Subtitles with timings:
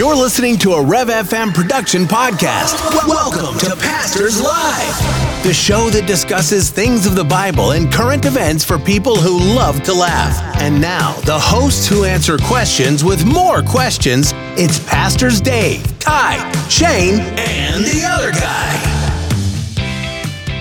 [0.00, 3.06] You're listening to a Rev FM production podcast.
[3.06, 8.64] Welcome to Pastors Live, the show that discusses things of the Bible and current events
[8.64, 10.56] for people who love to laugh.
[10.56, 14.32] And now, the hosts who answer questions with more questions.
[14.56, 18.89] It's Pastors Dave, Ty, Shane, and the other guy.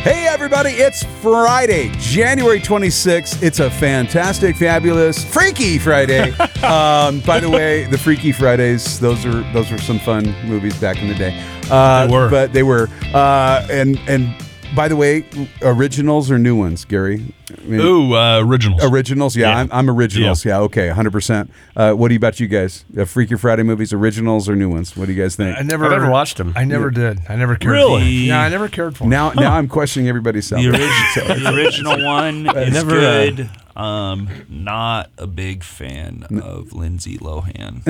[0.04, 3.44] Hey, everybody, it's Friday, January 26th.
[3.44, 6.32] It's a fantastic, fabulous, freaky Friday.
[6.64, 11.02] um, by the way, the Freaky Fridays, those are those were some fun movies back
[11.02, 11.38] in the day.
[11.70, 12.30] Uh, They were.
[12.30, 12.88] But they were.
[13.14, 14.34] Uh, and, and
[14.76, 15.26] by the way,
[15.62, 17.34] originals or new ones, Gary?
[17.58, 18.84] I mean, Ooh, uh, originals.
[18.84, 19.58] Originals, yeah, Yeah.
[19.62, 20.60] I'm, I'm originals, yeah.
[20.60, 21.50] okay, 100%.
[21.76, 22.86] Uh, what do you about you guys?
[22.98, 24.96] Uh, Freaky Friday movies, originals or new ones?
[24.96, 25.58] What do you guys think?
[25.58, 26.54] I never, I never watched them.
[26.56, 27.20] I never did.
[27.28, 27.74] I never cared.
[27.74, 28.02] Really?
[28.02, 28.12] For it.
[28.12, 29.06] Yeah, I never cared for.
[29.06, 29.10] 'em.
[29.10, 30.80] now, now I'm questioning everybody's The, salvation.
[30.88, 33.50] origi- the original one is never, uh, good.
[33.80, 37.86] Um, not a big fan of Lindsay Lohan.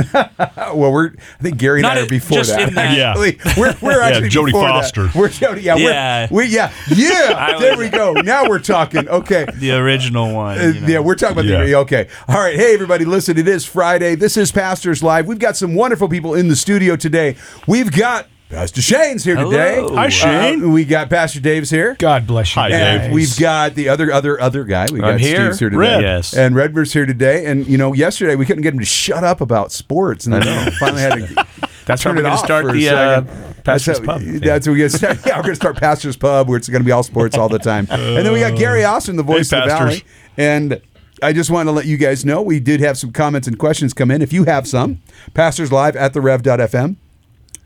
[0.75, 2.69] Well, we're I think Gary and Not I are a- before just that.
[2.69, 3.09] in that- Yeah.
[3.11, 5.03] Actually, we're we're actually Jodie before Foster.
[5.07, 5.15] That.
[5.15, 5.63] We're Jodie.
[5.63, 6.27] Yeah, Yeah.
[6.29, 7.57] We're, we yeah yeah.
[7.59, 8.13] There was- we go.
[8.13, 9.07] Now we're talking.
[9.09, 9.45] Okay.
[9.55, 10.59] the original one.
[10.59, 10.87] Uh, you know.
[10.87, 11.63] Yeah, we're talking about Yeah.
[11.65, 12.07] the okay.
[12.27, 13.37] All right, hey everybody, listen.
[13.37, 14.15] It is Friday.
[14.15, 15.25] This is Pastors Live.
[15.27, 17.35] We've got some wonderful people in the studio today.
[17.67, 19.51] We've got Pastor Shane's here Hello.
[19.51, 19.85] today.
[19.93, 20.63] Hi, Shane.
[20.63, 21.95] Uh, we got Pastor Dave's here.
[21.99, 22.61] God bless you.
[22.63, 23.01] Hi, guys.
[23.01, 24.87] And we've got the other other other guy.
[24.91, 25.45] We got I'm here.
[25.53, 25.77] Steve's here today.
[25.79, 26.01] Red.
[26.01, 26.35] Yes.
[26.35, 27.45] And Redverd's here today.
[27.45, 30.71] And you know, yesterday we couldn't get him to shut up about sports, and then
[30.79, 31.47] finally had to.
[31.85, 33.21] That's turn why we're going to start the uh.
[33.63, 34.21] Pastor's that's Pub.
[34.21, 35.25] how, That's what we're gonna start.
[35.25, 37.87] Yeah, we're gonna start Pastor's Pub, where it's gonna be all sports all the time.
[37.89, 40.03] and then we got Gary Austin, the voice Hey, of the valley.
[40.37, 40.81] And
[41.21, 43.93] I just want to let you guys know we did have some comments and questions
[43.93, 44.21] come in.
[44.21, 45.01] If you have some,
[45.33, 46.95] Pastors Live at the Rev.fm.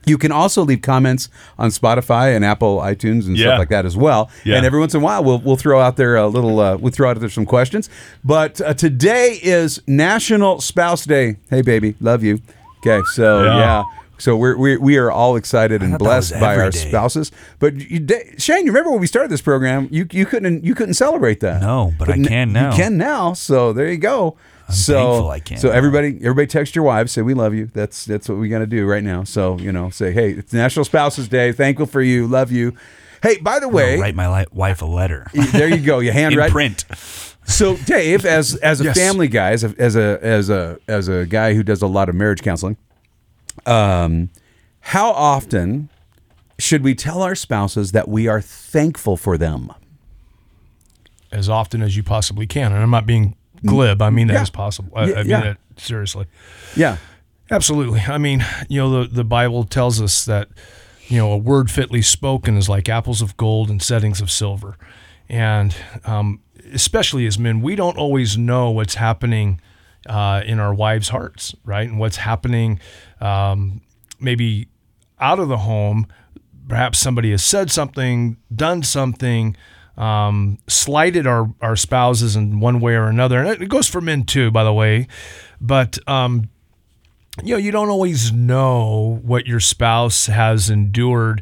[0.06, 3.46] You can also leave comments on Spotify and Apple iTunes and Yeah.
[3.48, 4.30] stuff like that as well.
[4.44, 4.58] Yeah.
[4.58, 6.92] And every once in a while, we'll we'll throw out there a little uh, we'll
[6.92, 7.90] throw out there some questions.
[8.24, 11.38] But uh, today is National Spouse Day.
[11.50, 12.42] Hey, baby, love you.
[12.86, 13.58] Okay, so yeah.
[13.58, 13.84] Yeah.
[14.20, 16.78] So we're, we we are all excited and blessed by our day.
[16.90, 17.32] spouses.
[17.60, 18.08] But you,
[18.38, 19.90] Shane, you remember when we started this program?
[19.92, 21.62] You you couldn't you couldn't celebrate that.
[21.62, 22.70] No, but I can now.
[22.72, 23.34] You can now.
[23.34, 24.38] So there you go.
[24.70, 27.68] So I can so everybody everybody text your wives say we love you.
[27.74, 29.24] That's that's what we got to do right now.
[29.24, 31.52] So you know say hey it's National Spouses Day.
[31.52, 32.28] Thankful for you.
[32.28, 32.76] Love you.
[33.22, 36.00] Hey, by the I'll way, write my li- wife a letter there you go.
[36.00, 36.52] You in handwrite.
[36.52, 36.86] print.
[37.46, 38.98] So Dave, as as a Yes.
[38.98, 42.10] family guy, as a, as a as a as a guy who does a lot
[42.10, 42.78] of marriage counseling,
[43.66, 44.30] um,
[44.80, 45.90] how often
[46.60, 49.72] should we tell our spouses that we are thankful for them?
[51.32, 53.36] as often as you possibly can, and I'm not being
[53.66, 54.02] glib.
[54.02, 54.42] I mean that Yeah.
[54.42, 54.92] as possible.
[54.96, 55.44] I, Yeah, I mean yeah.
[55.52, 56.26] it seriously.
[56.76, 56.98] Yeah,
[57.52, 58.00] Absolutely.
[58.00, 60.48] I mean, you know, the, the Bible tells us that,
[61.08, 64.78] you know, a word fitly spoken is like apples of gold and settings of silver.
[65.30, 65.76] And
[66.06, 66.40] um,
[66.74, 69.60] especially as men, we don't always know what's happening
[70.08, 71.88] uh, in our wives' hearts, right?
[71.88, 72.80] And what's happening
[73.22, 73.82] um,
[74.20, 74.68] maybe
[75.20, 76.08] out of the home.
[76.68, 79.56] Perhaps somebody has said something, done something,
[79.98, 83.40] um, slighted our, our spouses in one way or another.
[83.40, 85.08] And it goes for men too, by the way.
[85.62, 86.50] But, um,
[87.44, 91.42] you know, you don't always know what your spouse has endured,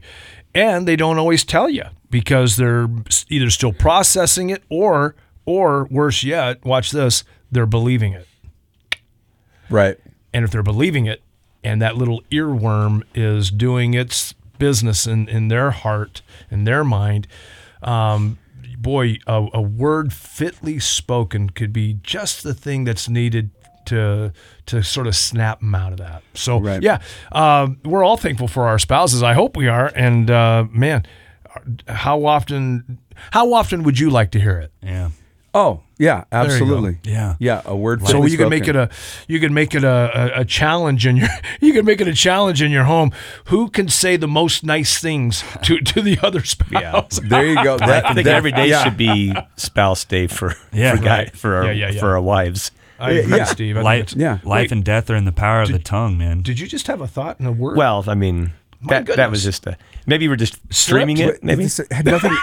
[0.53, 2.87] and they don't always tell you because they're
[3.29, 8.27] either still processing it or, or worse yet, watch this, they're believing it.
[9.69, 9.97] right.
[10.33, 11.21] And if they're believing it,
[11.63, 17.27] and that little earworm is doing its business in, in their heart, in their mind,
[17.81, 18.37] um,
[18.77, 23.51] boy, a, a word fitly spoken could be just the thing that's needed
[23.85, 24.31] to
[24.67, 26.21] to sort of snap them out of that.
[26.35, 26.81] So Right.
[26.83, 26.99] yeah,
[27.31, 29.23] um, we're all thankful for our spouses.
[29.23, 29.91] I hope we are.
[29.95, 31.05] And uh, man,
[31.87, 32.99] how often
[33.31, 34.71] how often would you like to hear it?
[34.83, 35.09] Yeah.
[35.53, 36.97] Oh yeah, absolutely.
[37.03, 37.35] Yeah.
[37.37, 37.61] yeah.
[37.65, 38.01] A word.
[38.07, 38.89] So fitly you can make it a
[39.27, 41.27] you can make it a, a, a challenge in your
[41.59, 43.11] you can make it a challenge in your home.
[43.45, 47.19] Who can say the most nice things to, to the other spouse?
[47.29, 47.77] There you go.
[47.77, 48.83] That, I think that- every day yeah.
[48.83, 50.95] should be spouse day for Yeah.
[50.95, 51.99] for guy for our Yeah, yeah, yeah.
[51.99, 52.71] for our wives.
[52.97, 53.43] I agree, Yeah.
[53.45, 53.77] Steve.
[53.77, 54.33] I Life, Yeah.
[54.43, 54.71] life Wait.
[54.71, 56.43] and death are in the power of the tongue, man.
[56.43, 57.75] Did you just have a thought and a word?
[57.75, 58.53] Well, I mean
[58.87, 59.77] that that was just a
[60.07, 61.37] maybe we're just streaming Slipped?
[61.39, 61.43] it.
[61.43, 62.35] Maybe This had nothing.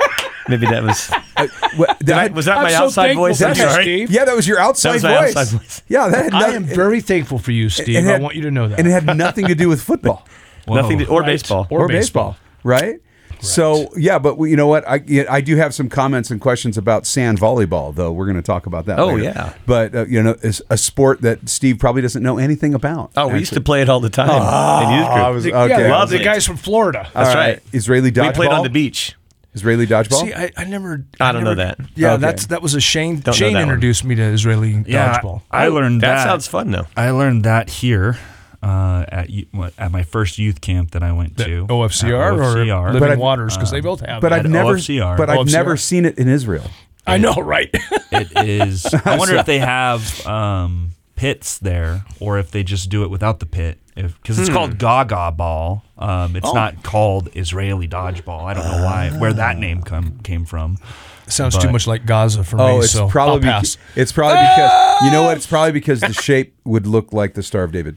[0.49, 1.09] Maybe that was
[1.77, 3.41] what- Did I- was that I'm my so outside voice?
[3.43, 3.83] I'm sorry.
[3.85, 4.11] Steve.
[4.11, 5.37] yeah, that was your outside, was my voice.
[5.37, 5.83] outside voice.
[5.89, 7.97] Yeah, that had I nothing- am very thankful for you, Steve.
[7.97, 8.79] it I want you to know that.
[8.79, 10.27] and it had nothing to do with football.
[10.67, 11.27] Nothing to, or Right.
[11.29, 11.67] baseball.
[11.71, 12.37] Or or, baseball.
[12.63, 13.01] right?
[13.41, 14.87] So yeah, but we, you know what?
[14.89, 18.11] I yeah, I do have some comments and questions about sand volleyball, though.
[18.11, 18.99] We're going to talk about that.
[18.99, 19.23] Oh, later.
[19.23, 19.55] yeah.
[19.65, 23.13] but uh, you know, it's a sport that Steve probably doesn't know anything about.
[23.17, 25.25] Oh, we used to play it all the time in youth group.
[25.25, 25.83] I was The- okay.
[25.87, 26.25] yeah, Loved the it.
[26.25, 27.09] guys from Florida.
[27.15, 27.63] That's right.
[27.73, 28.27] Israeli dodgeball.
[28.27, 29.15] we played on the beach.
[29.59, 30.23] Israeli dodgeball.
[30.23, 31.05] See, I, I never.
[31.21, 31.79] I don't know that.
[31.95, 32.21] Yeah, Okay.
[32.23, 33.17] that's that was a Shane.
[33.17, 33.69] Don't know Shane that one.
[33.69, 35.43] introduced me to Israeli Yeah, dodgeball.
[35.51, 36.25] I learned That that.
[36.25, 36.87] sounds fun though.
[36.97, 38.17] I learned that here.
[38.61, 41.67] uh, at what- at my first youth camp that I went The to.
[41.69, 42.87] OFCR, At or OFCR.
[42.87, 44.21] Living But I've- Waters because they both have.
[44.21, 44.41] But that.
[44.41, 45.17] I've never, OFCR.
[45.17, 45.53] but I've OFCR.
[45.53, 46.69] never seen it in Israel.
[47.07, 47.71] I know, right?
[48.11, 48.85] It is.
[49.05, 53.39] I wonder if they have um, pits there, or if they just do it without
[53.39, 53.79] the pit.
[54.03, 55.83] Because it's called Gaga Ball.
[55.99, 58.45] Um, it's not called Israeli dodgeball.
[58.45, 60.79] I don't know why, where that name come came from.
[61.27, 62.85] Sounds too much like Gaza for Oh, me.
[62.85, 65.37] it's so probably I'll beca- it's probably because you know what?
[65.37, 67.97] It's probably because the shape would look like the Star of David.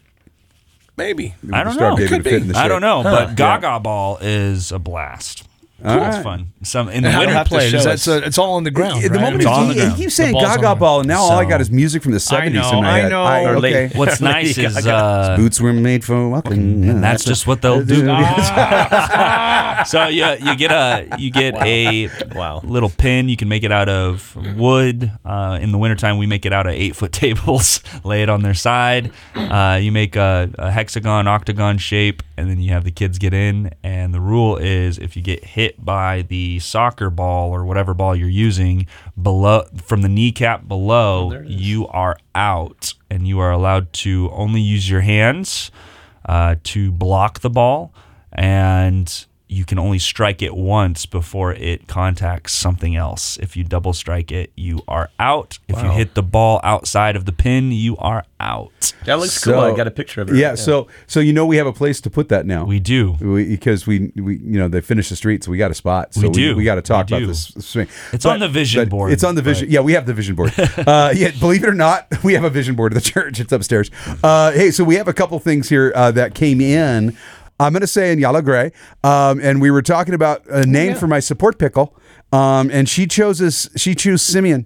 [0.98, 1.34] Maybe.
[1.54, 1.96] I don't know.
[1.96, 2.54] David Could be.
[2.56, 3.28] I don't know, Huh.
[3.28, 5.48] but Gaga Ball is a blast.
[5.84, 6.24] All It's right.
[6.24, 6.54] fun.
[6.64, 7.26] Some in the And winter.
[7.28, 7.72] do you have to play it?
[7.72, 8.04] show Is that us.
[8.04, 9.04] so it's all on the ground?
[9.04, 11.00] At the moment, I mean, he, he keeps saying The ball's on Gaga the Ball,
[11.00, 12.62] and now all I got is music from the seventies.
[12.62, 13.46] I 70s know, I know.
[13.46, 13.60] Or okay.
[13.88, 13.96] late.
[13.96, 16.88] What's nice is uh, Boots were made for walking.
[16.88, 18.06] and that's just what they'll do.
[19.86, 22.62] so you you get a you get a Wow.
[22.64, 23.30] little pin.
[23.30, 25.12] You can make it out of wood.
[25.26, 27.82] Uh, in the wintertime, we make it out of eight foot tables.
[28.04, 29.12] lay it on their side.
[29.36, 33.34] Uh, you make a, a hexagon, octagon shape, and then you have the kids get
[33.34, 33.72] in.
[33.84, 38.16] And the rule is, if you get hit by the soccer ball or whatever ball
[38.16, 38.88] you're using
[39.22, 44.90] below from the kneecap below, you are out, and you are allowed to only use
[44.90, 45.72] your hands
[46.26, 47.94] uh, to block the ball,
[48.32, 53.38] and you can only strike it once before it contacts something else.
[53.40, 55.60] If you double strike it, you are out.
[55.68, 58.94] If you hit the ball outside of the pin, you are out.
[59.04, 59.60] That looks cool.
[59.60, 60.36] I got a picture of it.
[60.38, 62.64] Yeah, so so you know we have a place to put that now.
[62.64, 63.18] We do.
[63.20, 66.14] We, because we, we you know they finished the street, so we got a spot.
[66.14, 66.56] So We do.
[66.56, 67.90] We, got to talk about this swing.
[68.14, 69.68] It's on the vision board, It's on the vision.
[69.68, 70.54] but- Yeah, we have the vision board.
[70.78, 73.42] uh, yeah, believe it or not, we have a vision board at the church.
[73.42, 73.92] It's upstairs.
[74.24, 77.18] Uh, hey, so we have a couple things here uh, that came in.
[77.62, 78.72] I'm going to say in Yala Gray,
[79.04, 81.96] um, and we were talking about a name for my support pickle,
[82.32, 83.70] um, and she chose this.
[83.76, 84.66] She chose Simeon.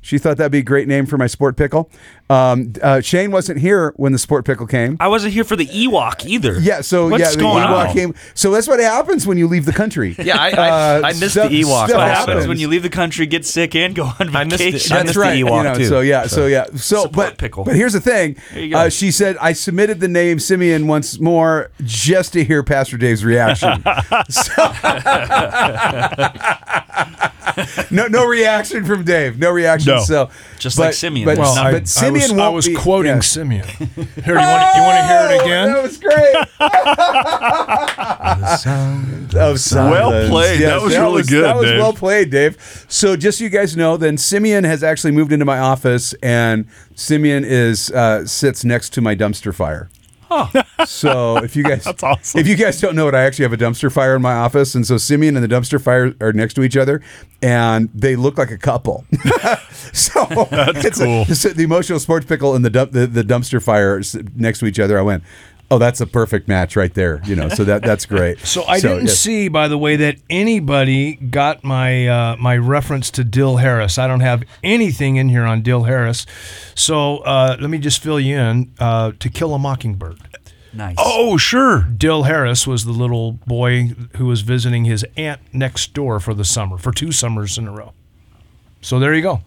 [0.00, 1.90] She thought that'd be a great name for my sport pickle.
[2.30, 4.96] Um, uh, Shane wasn't here when the sport pickle came.
[5.00, 6.58] I wasn't here for the Ewok either.
[6.60, 7.94] Yeah, so What's yeah, the going Ewok on?
[7.94, 8.14] came.
[8.34, 10.14] So that's what happens when you leave the country.
[10.18, 12.90] Yeah, I- I- I missed the stuff- Ewok stuff What happens when you leave the
[12.90, 14.64] country, get sick, and go on I missed it.
[14.72, 14.92] vacation?
[14.92, 15.42] I That's missed the.
[15.42, 15.86] Ewok, you know, too.
[15.86, 17.64] So yeah, so, yeah, so Support but pickle.
[17.64, 18.36] but here's the thing.
[18.54, 18.76] There.
[18.76, 23.24] Uh, she said I submitted the name Simeon once more just to hear Pastor Dave's
[23.24, 23.82] reaction.
[24.28, 24.52] So-
[27.90, 29.38] no, no reaction from Dave.
[29.38, 29.94] No reaction.
[29.94, 30.00] No.
[30.02, 32.74] So Just like Simeon, But, there's Well, I, but Simeon I was, I was be-
[32.76, 33.20] quoting yeah.
[33.20, 33.64] Simeon.
[33.66, 35.72] Here, you want you want to hear it Oh, again?
[35.72, 36.34] That was great.
[39.36, 39.92] of silence.
[39.92, 40.60] Well played.
[40.62, 41.78] That was really good, That was Dave.
[41.78, 42.84] well played, Dave.
[42.88, 46.66] So just so you guys know, then Simeon has actually moved into my office, and
[46.94, 49.88] Simeon is uh, sits next to my dumpster fire.
[50.86, 52.40] So if you guys, That's awesome.
[52.40, 54.74] If you guys don't know it, I actually have a dumpster fire in my office,
[54.74, 57.02] and so Simeon and the dumpster fire are next to each other,
[57.42, 59.04] and they look like a couple.
[59.92, 61.22] so it's a- cool.
[61.22, 64.00] a- the emotional sports pickle and the, dump, the the dumpster fire
[64.36, 64.98] next to each other.
[64.98, 65.24] I went,
[65.70, 67.20] oh, that's a perfect match right there.
[67.24, 68.38] You know, so that that's great.
[68.48, 69.18] So I didn't yes.
[69.18, 73.98] see, by the way, that anybody got my uh, my reference to Dill Harris.
[73.98, 76.24] I don't have anything in here on Dill Harris.
[76.74, 78.72] So uh, let me just fill you in.
[78.78, 80.18] Uh, to Kill a Mockingbird.
[80.72, 80.96] Nice.
[80.98, 81.82] Oh, sure.
[81.82, 86.44] Dill Harris was the little boy who was visiting his aunt next door for the
[86.44, 87.92] summer, for two summers in a row.
[88.80, 89.42] So there you go.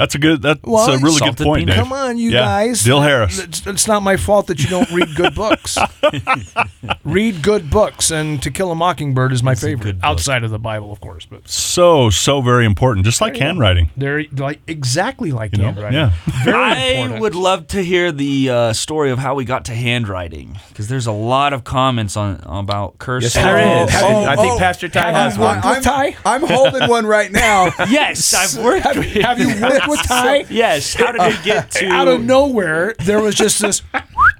[0.00, 0.40] That's a good.
[0.40, 1.66] That's Well, a really good point.
[1.66, 1.76] Dave.
[1.76, 2.40] Come on, you Yeah.
[2.40, 2.82] guys.
[2.82, 3.38] Dill Harris.
[3.38, 5.76] It's, it's not my fault that you don't read good books.
[7.04, 10.90] read good books, and To Kill a Mockingbird is my favorite, outside of the Bible,
[10.90, 11.26] of course.
[11.26, 13.04] But So so very important.
[13.04, 13.90] Just like handwriting.
[13.96, 15.64] they're like exactly like know?
[15.64, 15.98] handwriting.
[15.98, 16.12] Yeah.
[16.44, 17.20] Very I important.
[17.20, 21.06] would love to hear the uh, story of how we got to handwriting because there's
[21.06, 23.32] a lot of comments on about cursive.
[23.34, 23.90] Yes, there is.
[24.02, 25.56] Oh, I think oh, Pastor Ty has you one.
[25.56, 26.16] worked with Ty?
[26.24, 27.70] I'm holding one right now.
[27.90, 28.84] Yes, I've worked.
[28.84, 30.46] Have, have you worked Ty?
[30.50, 30.94] Yes.
[30.94, 31.88] How did it get to?
[31.88, 33.82] Out of nowhere, there was just this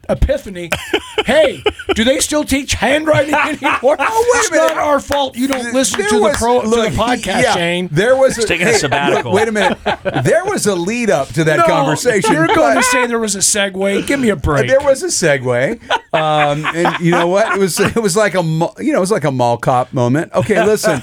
[0.08, 0.70] epiphany.
[1.24, 1.62] Hey,
[1.94, 3.96] do they still teach handwriting anymore?
[3.98, 4.74] Oh, wait a it's minute.
[4.74, 5.36] not our fault.
[5.36, 7.88] You don't listen to the pro look, to the podcast, yeah, Shane.
[7.92, 9.30] There was a, taking a sabbatical.
[9.32, 9.78] look, wait a minute.
[10.24, 12.32] There was a lead up to that No, conversation.
[12.32, 14.06] You're going to say there was a segue.
[14.06, 14.68] Give me a break.
[14.68, 15.80] There was a segue,
[16.12, 17.52] um, and you know what?
[17.56, 20.32] It was it was like a you know it was like a mall cop moment.
[20.34, 21.00] Okay, listen.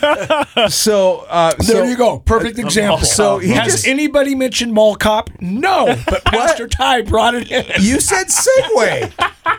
[0.69, 2.19] So uh, There so- you go.
[2.19, 2.99] Perfect example.
[3.05, 5.29] So he has just- anybody mentioned mall cop?
[5.39, 7.65] No, but Pastor Ty brought it in.
[7.81, 9.13] You said segue.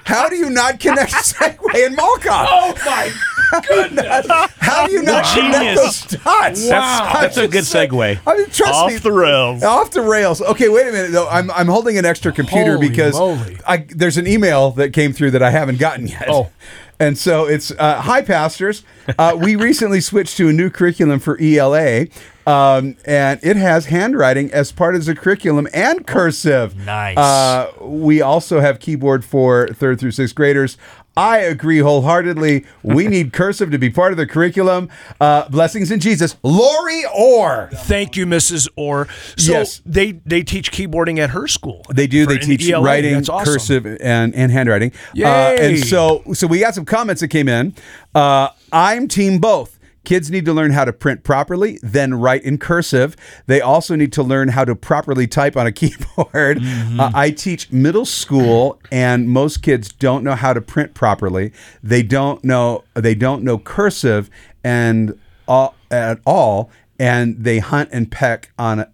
[0.05, 2.49] How do you not connect segue and mall cop?
[2.51, 4.27] Oh my goodness!
[4.59, 6.03] How do you not connect genius.
[6.05, 6.69] those dots?
[6.69, 7.07] Wow.
[7.15, 8.21] I'm That's a good saying- segue.
[8.27, 8.99] I mean, trust Off me.
[8.99, 9.63] the rails.
[9.63, 10.43] Off the rails.
[10.43, 11.29] Okay, wait a minute though.
[11.29, 13.19] I'm I'm holding an extra computer Holy because.
[13.67, 16.27] I there's an email that came through that I haven't gotten yet.
[16.29, 16.51] Oh.
[17.01, 18.83] And so it's uh, hi pastors.
[19.19, 22.07] Uh, we recently switched to a new curriculum for ELA.
[22.45, 26.77] Um, and it has handwriting as part of the curriculum and cursive.
[26.77, 27.17] Nice.
[27.17, 30.77] Uh, we also have keyboard for third through sixth graders.
[31.19, 32.65] I agree wholeheartedly.
[32.83, 34.89] We need cursive to be part of the curriculum.
[35.21, 36.37] Uh, blessings in Jesus.
[36.43, 37.71] Lori Orr.
[37.73, 38.69] Thank you, Mrs.
[38.77, 39.09] Orr.
[39.37, 39.83] So Yes.
[39.85, 41.85] they they teach keyboarding at her school.
[41.93, 42.25] They do.
[42.27, 42.85] They teach ELA.
[42.85, 43.45] writing, awesome.
[43.45, 44.93] cursive, and, and handwriting.
[44.93, 45.57] Uh, Yay.
[45.61, 47.75] and so, so we got some comments that came in.
[48.15, 49.78] Uh, I'm team both.
[50.09, 53.15] Kids need to learn how to print properly, then write in cursive.
[53.45, 56.61] They also need to learn how to properly type on a keyboard.
[56.61, 56.99] Mm-hmm.
[56.99, 61.53] Uh, I teach middle school, and most kids don't know how to print properly.
[61.83, 62.85] They don't know.
[62.95, 64.31] They don't know cursive,
[64.65, 68.87] and all, at all, and they hunt and peck on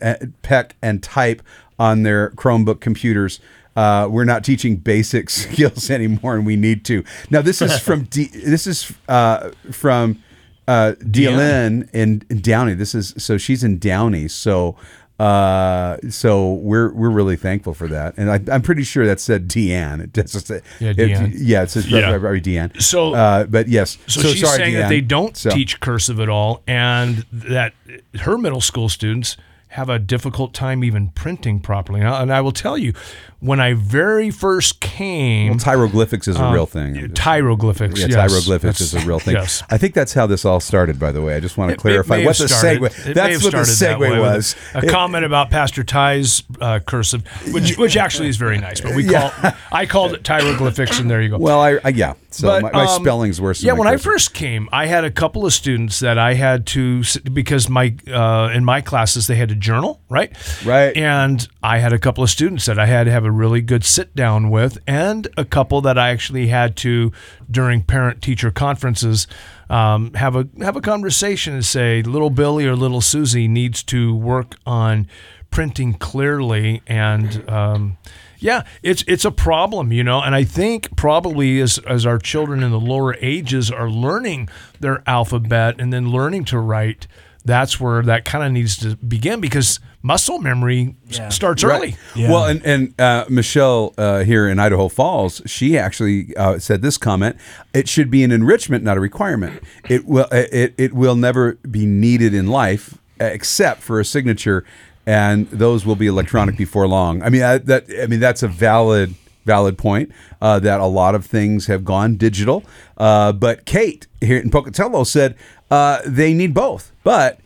[0.00, 1.42] uh, peck and type
[1.80, 3.40] on their Chromebook computers.
[3.74, 7.02] Uh, we're not teaching basic skills anymore, and we need to.
[7.28, 10.22] Now, this is from D, this is uh, from
[10.68, 12.74] uh, in, in Downey.
[12.74, 14.28] This is so she's in Downey.
[14.28, 14.76] So
[15.18, 19.48] uh, so we're we're really thankful for that, and I, I'm pretty sure that said
[19.48, 20.00] Deanne.
[20.02, 22.10] It does say Yeah, it- yeah, it says Yeah.
[22.12, 22.80] Deanne.
[22.80, 26.30] So- uh, but yes, So, she's sorry, saying that they don't So- teach cursive at
[26.30, 27.74] all, and that
[28.20, 29.36] her middle school students
[29.74, 32.00] have a difficult time even printing properly.
[32.00, 32.94] Now, and I will tell you,
[33.40, 37.12] when I very first came, Well, hieroglyphics is a real thing.
[37.16, 37.98] hieroglyphics.
[38.00, 39.34] Yeah, yes, hieroglyphics is a real thing.
[39.36, 39.62] Yes.
[39.70, 41.34] I think that's how this all started, by the way.
[41.36, 43.06] I just want to It- it clarify may what the started- segue.
[43.08, 44.56] it That's what the way segue was.
[44.74, 48.94] A, It- comment about Pastor Ty's uh, cursive, which which actually is very nice, but
[48.94, 49.32] we call
[49.72, 51.38] I called it hieroglyphics, and there you go.
[51.38, 52.14] well, I, I yeah.
[52.32, 53.60] So But, my, my um, spelling's worse.
[53.60, 57.02] Yeah, when I first came, I had a couple of students that I had to
[57.32, 60.30] because my uh, in my classes they had to journal, right?
[60.64, 60.96] Right.
[60.96, 63.84] And I had a couple of students that I had to have a really good
[63.84, 67.12] sit down with, and a couple that I actually had to
[67.50, 69.26] during parent teacher conferences
[69.68, 74.14] um, have a have a conversation and say, little Billy or little Susie needs to
[74.14, 75.06] work on
[75.50, 77.48] printing clearly and.
[77.48, 77.98] Um,
[78.42, 82.62] yeah, it's it's a problem, you know, and I think probably as as our children
[82.62, 84.48] in the lower ages are learning
[84.80, 87.06] their alphabet and then learning to write,
[87.44, 91.76] that's where that kind of needs to begin because muscle memory s- starts Right.
[92.16, 92.28] early.
[92.28, 96.98] Well, and and uh, Michelle uh, here in Idaho Falls, she actually uh, said this
[96.98, 97.36] comment:
[97.74, 99.62] "It should be an enrichment, not a requirement.
[99.88, 104.64] It will it it will never be needed in life except for a signature,
[105.06, 108.48] and those will be electronic before long." I mean, I, that I mean that's a
[108.48, 112.64] valid valid point uh, that a lot of things have gone digital.
[112.96, 115.36] Uh, but Kate here in Pocatello said
[115.70, 117.40] uh, they need both, but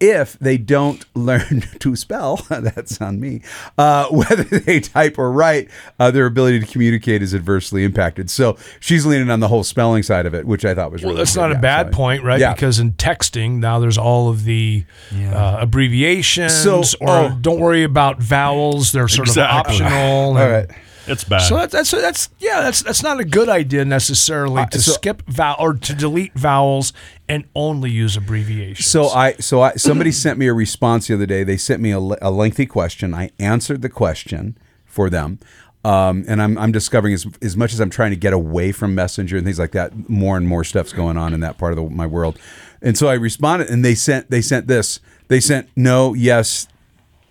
[0.00, 3.40] if they don't learn to spell, that's on me,
[3.78, 8.28] uh, whether they type or write, uh, their ability to communicate is adversely impacted.
[8.28, 11.10] So she's leaning on the whole spelling side of it, which I thought was Well,
[11.12, 11.40] really that's good.
[11.40, 12.40] not a bad so- point, right?
[12.40, 12.52] Yeah.
[12.52, 17.38] Because in texting now there's all of the uh, abbreviations, So- or oh.
[17.40, 19.76] don't worry about vowels; they're sort Exactly.
[19.76, 19.98] of optional.
[20.02, 20.78] All and- right.
[21.06, 21.40] It's bad.
[21.40, 25.22] So that's, that's that's yeah that's that's not a good idea necessarily to so- skip
[25.26, 26.92] vowel or to delete vowels
[27.28, 28.86] and only use abbreviations.
[28.86, 31.44] So I so I somebody sent me a response the other day.
[31.44, 33.14] They sent me a, a lengthy question.
[33.14, 35.38] I answered the question for them.
[35.84, 38.94] Um, and I'm, I'm discovering as, as much as I'm trying to get away from
[38.94, 41.76] Messenger and things like that, more and more stuff's going on in that part of
[41.76, 42.38] the, my world.
[42.80, 45.00] And so I responded, and they sent they sent this.
[45.28, 46.68] They sent no, yes,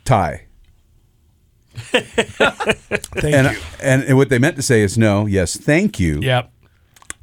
[0.05, 0.42] tie.
[1.91, 3.61] thank And, you.
[3.81, 6.19] and and what they meant to say is no, yes, thank you.
[6.21, 6.52] Yep.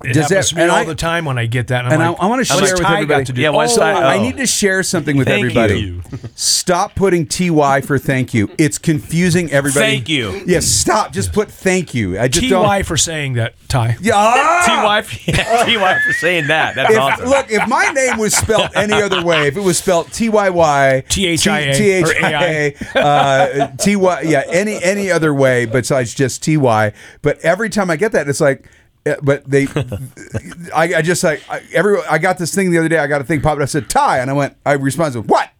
[0.02, 1.84] It Does happens that- to me and all I- the time when I get that.
[1.84, 3.06] And, And I'm I, like, I want to share with everybody.
[3.06, 3.42] got to do?
[3.42, 4.22] Yeah, why oh, is that- I Oh.
[4.22, 5.78] need to share something with Thank everybody.
[5.80, 6.02] you.
[6.34, 8.48] Stop putting ty for thank you.
[8.56, 9.84] It's confusing everybody.
[9.86, 10.42] Thank you.
[10.46, 11.12] Yes, stop.
[11.12, 12.18] Just put thank you.
[12.18, 12.86] I just Ty don't.
[12.86, 13.54] for saying that.
[13.68, 13.96] Ty.
[14.00, 14.62] Yeah, ah!
[14.66, 16.74] Ty for, yeah, Ty for saying that.
[16.76, 17.26] That's If, awesome.
[17.28, 20.48] Look, if my name was spelled any other way, if it was spelled T Y
[20.48, 26.14] Y T-H-I-A, T H I A uh, T Y, yeah, any any other way besides
[26.14, 26.92] just T Y.
[27.22, 28.64] But every time I get that, it's like.
[29.06, 29.66] Uh, But they,
[30.74, 31.98] I, I just like I, every.
[32.08, 32.98] I got this thing the other day.
[32.98, 33.58] I got a thing popped.
[33.60, 33.62] up.
[33.62, 34.56] I said tie, and I went.
[34.64, 35.50] I responded, "What?"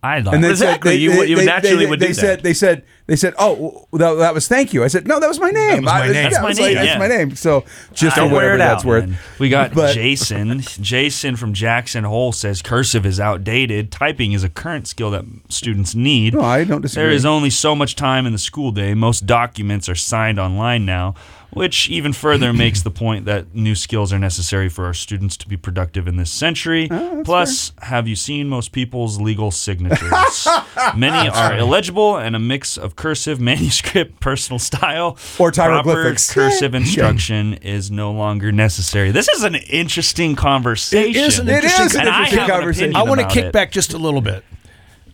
[0.00, 0.92] I love And they exactly.
[0.92, 2.42] said, you, they, you they- naturally they, would they do said, that.
[2.44, 4.84] They said, they said, oh, that, that was thank you.
[4.84, 5.82] I said, no, that was my name.
[5.82, 6.14] was my I- name.
[6.14, 7.34] yeah, That's I my was like, name, That's my name.
[7.34, 9.08] So just wear whatever it that's out, worth.
[9.08, 9.18] man.
[9.40, 10.60] We got But- Jason.
[10.60, 13.90] Jason from Jackson Hole says cursive is outdated.
[13.90, 16.34] Typing is a current skill that students need.
[16.34, 17.02] No, I don't disagree.
[17.02, 18.94] There is only so much time in the school day.
[18.94, 21.16] Most documents are signed online now.
[21.50, 25.48] Which even further makes the point that new skills are necessary for our students to
[25.48, 26.88] be productive in this century.
[26.90, 30.46] Oh, Plus, have you seen most people's legal signatures?
[30.96, 36.32] Many are illegible and a mix of cursive, manuscript, personal style, Or Proper hieroglyphics.
[36.32, 39.10] cursive instruction is no longer necessary.
[39.10, 41.10] This is an interesting conversation.
[41.10, 42.90] It is an interesting is an and I interesting have an conversation.
[42.90, 43.52] opinion I want to kick it.
[43.52, 44.44] back just a little bit.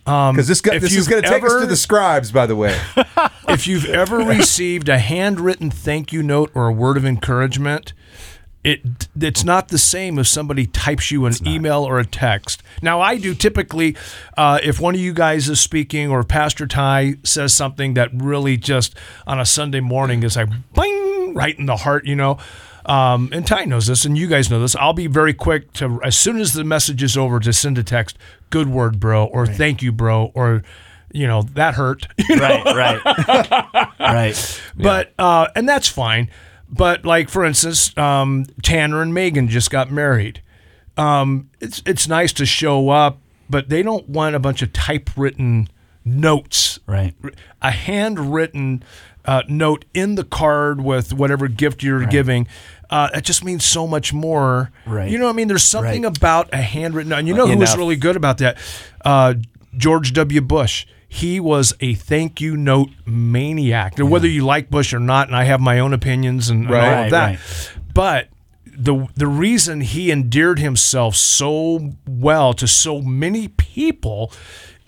[0.05, 2.55] Because this, go- if this is going to take us to the scribes, by the
[2.55, 2.79] way.
[3.49, 7.93] if you've ever received a handwritten thank you note or a word of encouragement,
[8.63, 12.63] it it's not the same if somebody types you an email or a text.
[12.81, 13.95] Now I do typically,
[14.37, 18.57] uh, if one of you guys is speaking or Pastor Ty says something that really
[18.57, 18.95] just
[19.27, 22.37] on a Sunday morning is like bing right in the heart, you know.
[22.85, 24.75] Um, and Ty knows this, and you guys know this.
[24.75, 27.83] I'll be very quick to as soon as the message is over to send a
[27.83, 28.17] text,
[28.49, 30.61] "Good word, bro," or "Thank you, bro," or
[31.11, 32.07] you know that hurt.
[32.29, 34.61] Right, right, right.
[34.77, 36.29] But uh, and that's fine.
[36.69, 40.41] But like for instance, um, Tanner and Megan just got married.
[40.97, 45.69] Um, it's it's nice to show up, but they don't want a bunch of typewritten
[46.03, 46.79] notes.
[46.85, 47.15] Right.
[47.61, 48.83] A handwritten
[49.25, 52.47] uh, note in the card with whatever gift you're giving.
[52.89, 54.71] Uh, it just means so much more.
[54.85, 55.09] Right.
[55.09, 55.47] You know what I mean?
[55.47, 56.17] There's something Right.
[56.17, 57.19] about a handwritten note.
[57.19, 58.57] And you know who was really good about that?
[59.03, 59.35] Uh,
[59.77, 60.41] George W.
[60.41, 60.85] Bush.
[61.07, 63.97] He was a thank you note maniac.
[63.97, 66.75] Now, Whether you like Bush or not, and I have my own opinions and, and
[66.75, 67.25] all Right, of that.
[67.27, 67.39] right.
[67.93, 68.27] But
[68.65, 74.33] the the reason he endeared himself so well to so many people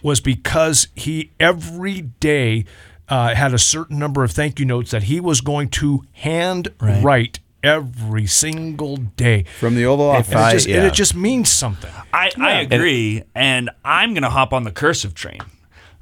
[0.03, 2.65] was because he every day
[3.07, 6.67] uh, had a certain number of thank you notes that he was going to hand
[6.81, 7.01] Right.
[7.01, 9.43] write every single day.
[9.59, 10.29] From the Oval Office.
[10.31, 11.91] And, it I- just, and it just means something.
[12.13, 15.39] I, I agree, and I'm going to hop on the cursive train.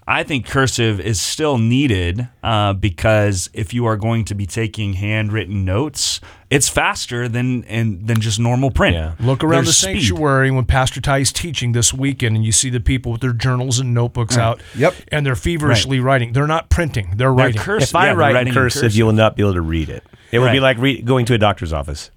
[0.08, 4.94] I think cursive is still needed uh, because if you are going to be taking
[4.94, 6.22] handwritten notes,
[6.52, 8.96] it's faster than and than just normal print.
[8.96, 9.16] Yeah.
[9.20, 10.02] Look around There's the speed.
[10.04, 13.34] sanctuary when Pastor Ty is teaching this weekend, and you see the people with their
[13.34, 14.62] journals and notebooks out.
[14.76, 14.94] Yep.
[15.12, 16.34] And they're feverishly writing.
[16.34, 17.14] They're not printing.
[17.18, 17.60] They're writing.
[17.60, 17.90] cursive.
[17.90, 18.96] If I Yeah, write writing in in cursive, cursive.
[18.96, 20.04] you will not be able to read it.
[20.32, 22.12] It would be like re- going to a doctor's office.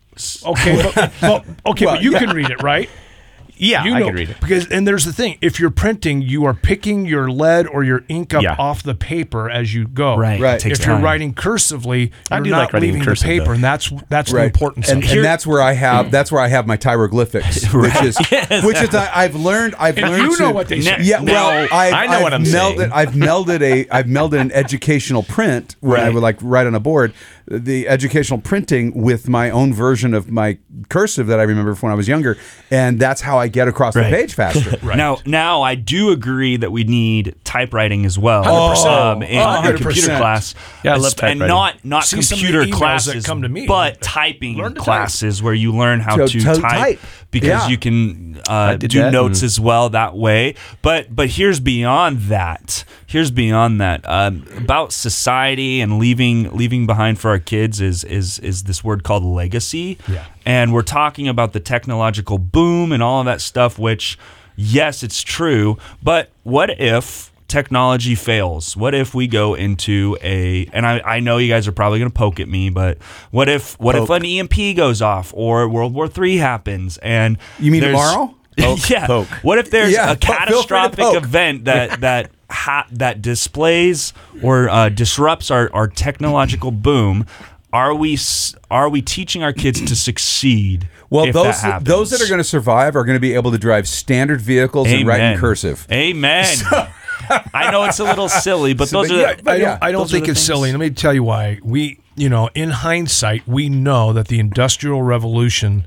[0.45, 2.19] Okay, but, but okay, Well, but you yeah.
[2.19, 2.91] can read it, right?
[3.61, 4.39] Yeah, You I can read it.
[4.41, 8.05] because and there's the thing: if you're printing, you are picking your lead or your
[8.09, 8.55] ink up Yeah.
[8.57, 10.17] off the paper as you go.
[10.17, 10.41] Right.
[10.41, 10.55] Right.
[10.55, 11.05] It takes If you're time.
[11.05, 13.53] writing cursively, I you're do not like writing leaving cursive, the paper, though.
[13.55, 14.45] and that's that's the Right.
[14.45, 15.17] importance and, of it.
[15.17, 18.17] and that's where I have that's where I have my hieroglyphics, which is
[18.63, 20.99] which is I, I've learned I've And learned you to, know what they say.
[21.01, 22.93] Yeah, Now- well, I've, I know I've what I'm melded, saying.
[22.93, 26.15] I've melded a I've melded an educational print when I Right.
[26.15, 27.13] would like write on a board
[27.51, 30.59] the educational printing with my own version of my
[30.89, 32.37] cursive that I remember from when I was younger,
[32.71, 34.11] and that's how I get across Right.
[34.11, 34.77] the page faster.
[34.99, 38.87] Now, now I do agree that we need typewriting as well 100%.
[38.87, 39.81] um, in, in 100.
[39.81, 40.55] computer class.
[40.85, 43.67] Yeah, I love and not not See some of the computer classes, come to me.
[43.67, 44.85] but typing Learn to type.
[44.85, 47.01] classes where you learn how To- to, to type, type.
[47.31, 47.69] because Yeah.
[47.69, 50.55] you can uh, do that notes and- as well that way.
[50.83, 52.85] But but here's beyond that.
[53.07, 58.39] Here's beyond that um, about society and leaving leaving behind for our kids is is
[58.41, 59.99] is this word called legacy.
[60.09, 60.27] Yeah.
[60.47, 64.19] And we're talking about the technological boom and all of that stuff, which,
[64.57, 65.77] yes, it's true.
[66.03, 68.77] But what if technology fails?
[68.77, 72.11] What if we go into a, and I, I know you guys are probably going
[72.11, 72.99] to poke at me, but
[73.31, 77.73] what if, what if an EMP goes off or World War III happens and You
[77.73, 78.35] mean tomorrow?
[78.89, 79.07] yeah.
[79.07, 79.29] Poke.
[79.43, 83.23] What if there's Yeah, a po- feel free to catastrophic event that that ha- that
[83.23, 87.27] displays or uh, disrupts our, our technological boom?
[87.73, 88.19] Are we
[88.71, 90.89] are we teaching our kids to succeed?
[91.11, 93.51] Well, if those that those that are going to survive are going to be able
[93.51, 95.87] to drive standard vehicles and write in cursive.
[95.93, 96.47] Amen.
[97.53, 99.59] I know it's a little silly, but So, those but are yeah, the, but I
[99.59, 100.47] don't, yeah, I don't think it's things.
[100.47, 100.71] silly.
[100.71, 101.59] Let me tell you why.
[101.63, 105.85] We, you know, in hindsight, we know that the Industrial Revolution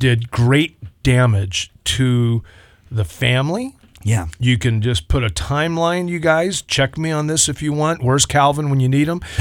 [0.00, 2.42] did great damage to
[2.90, 3.76] the family.
[4.08, 4.28] Yeah.
[4.40, 6.62] You can just put a timeline, you guys.
[6.62, 8.02] Check me on this if you want.
[8.02, 9.18] Where's Calvin when you need him?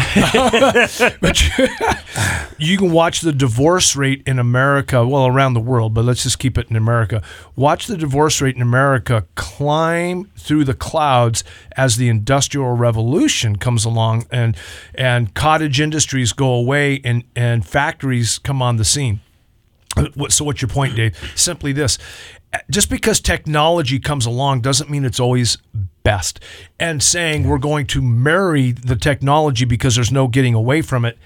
[1.22, 1.68] but you,
[2.58, 6.40] you can watch the divorce rate in America, well, around the world, but let's just
[6.40, 7.22] keep it in America.
[7.56, 11.44] Watch the divorce rate in America climb through the clouds
[11.78, 14.58] as the Industrial Revolution comes along and
[14.96, 19.22] and cottage industries go away and, and factories come on the scene.
[20.30, 21.18] So, what's your point, Dave?
[21.36, 21.98] Simply this:
[22.70, 25.58] just because technology comes along doesn't mean it's always
[26.04, 26.40] best.
[26.80, 31.18] And saying we're going to marry the technology because there's no getting away from it,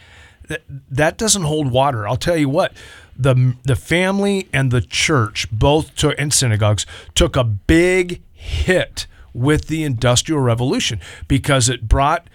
[0.48, 2.08] that, that doesn't hold water.
[2.08, 2.74] I'll tell you what.
[3.18, 9.68] The, the family and the church both took and synagogues took a big hit with
[9.68, 12.28] the industrial revolution because it brought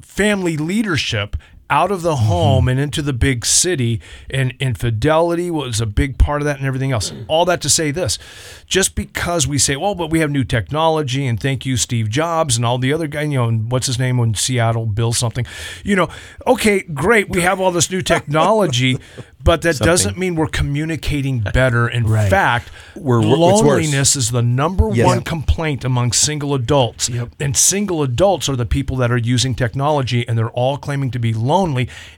[0.00, 1.36] family leadership
[1.70, 4.00] out of the home and into the big city,
[4.30, 7.12] and infidelity was a big part of that, and everything else.
[7.28, 8.18] All that to say this:
[8.66, 12.56] just because we say, "Well, but we have new technology," and thank you, Steve Jobs,
[12.56, 15.46] and all the other guy, you know, and what's his name in Seattle, Bill something,
[15.84, 16.08] you know,
[16.46, 18.98] okay, great, we have all this new technology,
[19.44, 21.88] but that doesn't mean we're communicating better.
[21.88, 25.04] In fact, We're- loneliness is the number Yes.
[25.06, 27.10] one complaint among single adults.
[27.38, 31.18] And single adults are the people that are using technology and they're all claiming to
[31.18, 31.57] be lonely.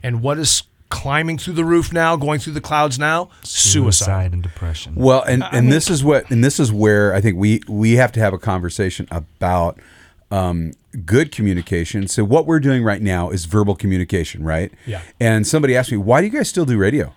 [0.03, 3.29] And what is climbing through the roof now, going through the clouds now?
[3.43, 4.33] Suicide.
[4.33, 4.93] and depression.
[4.95, 8.11] Well, and, and this is what and this is where I think we we have
[8.13, 9.79] to have a conversation about
[10.29, 10.73] um,
[11.05, 12.07] good communication.
[12.07, 14.71] So what we're doing right now is verbal communication, right?
[14.85, 15.01] Yeah.
[15.19, 17.13] And somebody asked me, "Why do you guys still do radio?"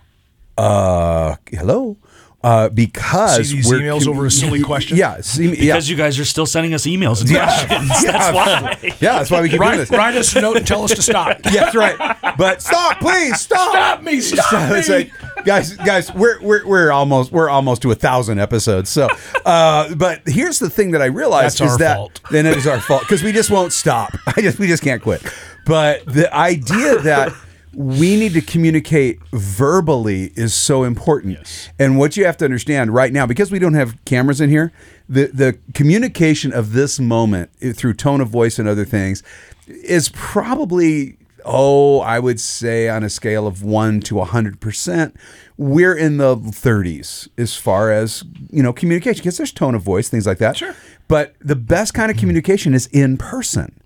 [0.57, 1.97] Uh, hello.
[2.45, 4.95] Uh, because See these we're emails over a silly question?
[4.97, 8.03] Yeah, see, yeah, Because you guys are still sending us emails and questions.
[8.03, 8.77] That's why.
[8.83, 9.17] yeah.
[9.17, 9.89] That's why we keep doing Write, this.
[9.89, 11.39] write us a note and tell us to stop.
[11.45, 11.97] Yeah, that's right.
[12.37, 13.71] But stop, please, stop.
[13.71, 14.95] Stop me, stop It's me.
[14.95, 18.89] like, guys, guys, we're, we're we're almost we're almost to a thousand episodes.
[18.91, 19.07] So,
[19.45, 22.21] uh, but here's the thing that I realized That's is our that fault.
[22.29, 24.13] then it is our fault because we just won't stop.
[24.27, 25.23] I just we just can't quit.
[25.65, 27.33] But the idea that
[27.75, 31.37] we need to communicate verbally is so important.
[31.37, 31.69] Yes.
[31.77, 34.71] And what you have to understand right now, because we don't have cameras in here,
[35.09, 39.23] the the communication of this moment eh, through tone of voice and other things
[39.67, 45.15] is probably oh, I would say on a scale of one to a hundred percent,
[45.57, 50.09] we're in the 30s as far as you know communication because there's tone of voice,
[50.09, 50.57] things like that.
[50.57, 50.75] Sure.
[51.07, 53.79] But the best kind of communication is in person,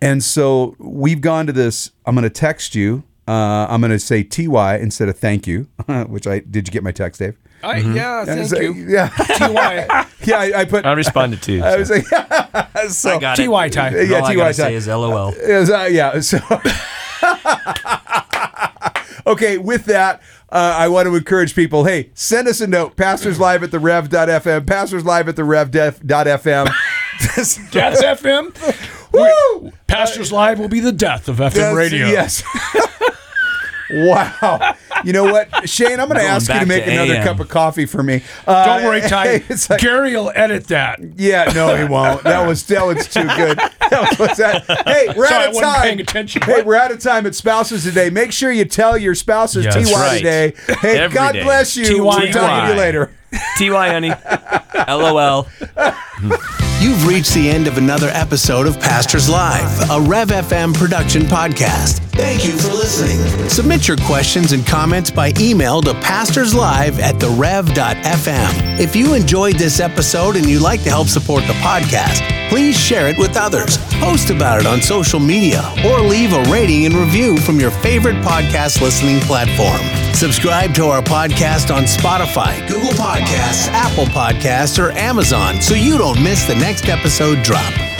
[0.00, 1.90] and so we've gone to this.
[2.04, 3.04] I'm going to text you.
[3.26, 5.66] Uh, I'm going to say ty instead of thank you,
[6.08, 6.68] which I did.
[6.68, 7.38] You get my text, Dave?
[7.62, 8.72] I, yeah, thank So- you.
[8.74, 10.06] Yeah, TY.
[10.24, 10.36] yeah.
[10.38, 10.84] I, I put.
[10.84, 11.62] I responded to you.
[11.64, 12.04] I was like,
[12.90, 13.72] so, I got TY it.
[13.72, 13.94] time.
[13.94, 14.52] Yeah, All I TY gotta time.
[14.54, 15.30] say is LOL.
[15.32, 16.20] Is, uh, yeah.
[16.20, 16.38] So,
[19.26, 19.58] okay.
[19.58, 21.84] With that, uh, I want to encourage people.
[21.84, 22.96] Hey, send us a note.
[22.96, 24.66] Pastors live at the rev.fm.
[24.66, 26.68] Pastors live at the rev.fm.
[27.36, 27.58] That's
[28.02, 29.12] FM.
[29.12, 29.72] Woo!
[29.86, 32.06] Pastors Live will be the death of FM That's- radio.
[32.08, 32.42] Yes.
[33.90, 34.76] Wow.
[35.04, 36.00] You know what, Shane?
[36.00, 37.24] I'm going to ask you to make to another AM.
[37.26, 38.22] cup of coffee for me.
[38.46, 39.44] Uh, Don't worry, Ty.
[39.48, 41.00] it's like- Gary will edit that.
[41.16, 42.22] yeah, no, he won't.
[42.24, 43.58] That was that was too good.
[43.94, 44.64] That was that.
[44.88, 45.98] Hey, we're Sorry, I out of time.
[46.00, 46.42] attention.
[46.42, 48.10] Hey, we're out of time at spouses today.
[48.10, 49.88] Make sure you tell your spouses Yes.
[49.88, 50.16] TY right.
[50.18, 50.54] today.
[50.80, 51.44] Hey, Every God day.
[51.44, 51.84] bless you.
[51.84, 52.00] TY.
[52.00, 53.12] We'll talk to you later.
[53.58, 54.12] TY, honey.
[54.88, 55.46] LOL.
[56.80, 62.00] You've reached the end of another episode of Pastors Live, a Rev FM production podcast.
[62.16, 63.48] Thank you for listening.
[63.48, 68.78] Submit your questions and comments by email to pastorslive at therev.fm.
[68.78, 73.08] If you enjoyed this episode and you'd like to help support the podcast, please share
[73.08, 77.36] it with others, post about it on social media, or leave a rating and review
[77.38, 79.80] from your favorite podcast listening platform.
[80.14, 86.22] Subscribe to our podcast on Spotify, Google Podcasts, Apple Podcasts, or Amazon so you don't
[86.22, 87.93] miss the next episode drop.